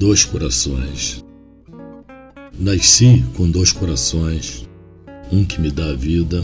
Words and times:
Dois 0.00 0.24
corações. 0.24 1.22
Nasci 2.58 3.22
com 3.36 3.50
dois 3.50 3.70
corações, 3.70 4.66
um 5.30 5.44
que 5.44 5.60
me 5.60 5.70
dá 5.70 5.90
a 5.90 5.94
vida, 5.94 6.42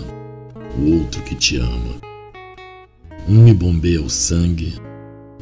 o 0.78 0.98
outro 0.98 1.22
que 1.22 1.34
te 1.34 1.56
ama. 1.56 1.94
Um 3.26 3.44
me 3.44 3.54
bombeia 3.54 4.02
o 4.02 4.10
sangue, 4.10 4.74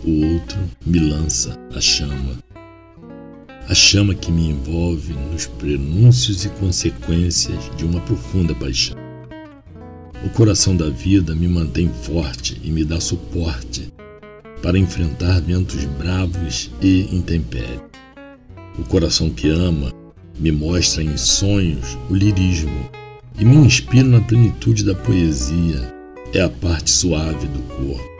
o 0.04 0.32
outro 0.32 0.56
me 0.86 1.00
lança 1.00 1.58
a 1.74 1.80
chama. 1.80 2.38
A 3.68 3.74
chama 3.74 4.14
que 4.14 4.30
me 4.30 4.48
envolve 4.48 5.12
nos 5.32 5.46
prenúncios 5.46 6.44
e 6.44 6.50
consequências 6.50 7.58
de 7.76 7.84
uma 7.84 7.98
profunda 8.02 8.54
paixão. 8.54 8.96
O 10.24 10.30
coração 10.30 10.76
da 10.76 10.88
vida 10.88 11.34
me 11.34 11.48
mantém 11.48 11.88
forte 11.88 12.60
e 12.62 12.70
me 12.70 12.84
dá 12.84 13.00
suporte 13.00 13.92
para 14.62 14.78
enfrentar 14.78 15.40
ventos 15.40 15.84
bravos 15.84 16.70
e 16.80 17.12
intempéries. 17.12 17.93
O 18.78 18.84
coração 18.84 19.30
que 19.30 19.48
ama 19.48 19.92
me 20.38 20.50
mostra 20.50 21.02
em 21.02 21.16
sonhos 21.16 21.96
o 22.10 22.14
lirismo 22.14 22.90
e 23.38 23.44
me 23.44 23.56
inspira 23.56 24.06
na 24.06 24.20
plenitude 24.20 24.84
da 24.84 24.94
poesia. 24.94 25.94
É 26.32 26.40
a 26.40 26.48
parte 26.48 26.90
suave 26.90 27.46
do 27.46 27.60
corpo. 27.76 28.14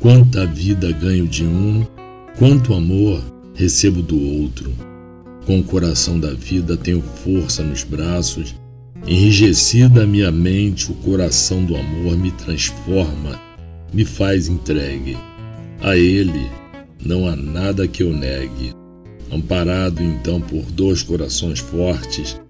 Quanta 0.00 0.46
vida 0.46 0.90
ganho 0.92 1.26
de 1.26 1.44
um, 1.44 1.86
quanto 2.36 2.74
amor 2.74 3.22
recebo 3.54 4.02
do 4.02 4.20
outro. 4.42 4.72
Com 5.46 5.60
o 5.60 5.64
coração 5.64 6.18
da 6.18 6.32
vida 6.32 6.76
tenho 6.76 7.02
força 7.02 7.62
nos 7.62 7.84
braços 7.84 8.54
Enrijecida 9.06 10.02
a 10.02 10.06
minha 10.06 10.30
mente, 10.30 10.92
o 10.92 10.94
coração 10.96 11.64
do 11.64 11.76
amor 11.76 12.16
me 12.16 12.30
transforma, 12.32 13.40
me 13.92 14.04
faz 14.04 14.48
entregue. 14.48 15.16
A 15.80 15.96
Ele 15.96 16.46
não 17.02 17.26
há 17.26 17.34
nada 17.34 17.88
que 17.88 18.02
eu 18.02 18.12
negue. 18.12 18.74
Amparado 19.30 20.02
então 20.02 20.40
por 20.40 20.62
dois 20.72 21.02
corações 21.02 21.58
fortes, 21.58 22.40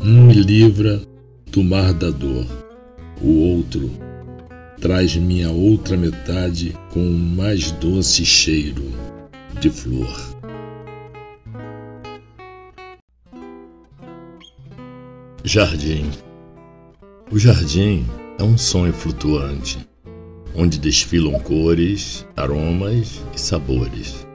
um 0.00 0.26
me 0.26 0.34
livra 0.34 1.02
do 1.50 1.62
mar 1.62 1.92
da 1.92 2.10
dor, 2.10 2.46
o 3.20 3.56
outro 3.56 3.90
traz 4.80 5.16
minha 5.16 5.50
outra 5.50 5.96
metade 5.96 6.76
com 6.92 7.00
o 7.00 7.18
mais 7.18 7.70
doce 7.72 8.24
cheiro 8.24 8.84
de 9.60 9.70
flor. 9.70 10.34
Jardim. 15.42 16.10
O 17.30 17.38
jardim 17.38 18.04
é 18.38 18.42
um 18.42 18.56
sonho 18.56 18.92
flutuante, 18.92 19.78
onde 20.54 20.78
desfilam 20.78 21.38
cores, 21.40 22.26
aromas 22.36 23.22
e 23.34 23.40
sabores. 23.40 24.26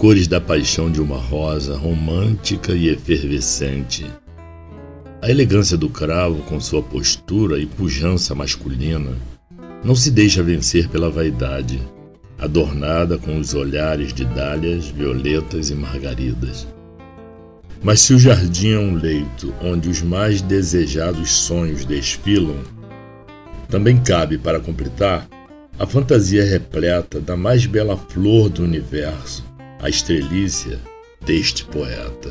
Cores 0.00 0.26
da 0.26 0.40
paixão 0.40 0.90
de 0.90 0.98
uma 0.98 1.18
rosa 1.18 1.76
romântica 1.76 2.72
e 2.72 2.88
efervescente. 2.88 4.06
A 5.20 5.30
elegância 5.30 5.76
do 5.76 5.90
cravo, 5.90 6.42
com 6.44 6.58
sua 6.58 6.82
postura 6.82 7.58
e 7.58 7.66
pujança 7.66 8.34
masculina, 8.34 9.14
não 9.84 9.94
se 9.94 10.10
deixa 10.10 10.42
vencer 10.42 10.88
pela 10.88 11.10
vaidade, 11.10 11.82
adornada 12.38 13.18
com 13.18 13.38
os 13.38 13.52
olhares 13.52 14.14
de 14.14 14.24
dálias, 14.24 14.88
violetas 14.88 15.68
e 15.68 15.74
margaridas. 15.74 16.66
Mas 17.82 18.00
se 18.00 18.14
o 18.14 18.18
jardim 18.18 18.70
é 18.70 18.78
um 18.78 18.94
leito 18.94 19.52
onde 19.62 19.90
os 19.90 20.00
mais 20.00 20.40
desejados 20.40 21.30
sonhos 21.30 21.84
desfilam, 21.84 22.56
também 23.68 23.98
cabe, 24.02 24.38
para 24.38 24.60
completar, 24.60 25.28
a 25.78 25.86
fantasia 25.86 26.42
repleta 26.42 27.20
da 27.20 27.36
mais 27.36 27.66
bela 27.66 27.98
flor 27.98 28.48
do 28.48 28.62
universo, 28.62 29.49
a 29.82 29.88
estrelícia 29.88 30.78
deste 31.20 31.64
poeta. 31.64 32.30